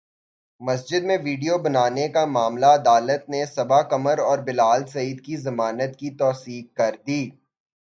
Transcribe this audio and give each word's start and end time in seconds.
مسجد 0.61 1.01
میں 1.07 1.17
ویڈیو 1.23 1.57
بنانے 1.65 2.07
کا 2.15 2.23
معاملہ 2.27 2.69
عدالت 2.79 3.29
نے 3.29 3.41
صبا 3.55 3.81
قمر 3.91 4.17
اور 4.27 4.37
بلال 4.47 4.87
سعید 4.87 5.23
کی 5.25 5.35
ضمانت 5.37 5.91
کی 5.99 6.09
توثیق 6.19 6.65
کردی 6.77 7.21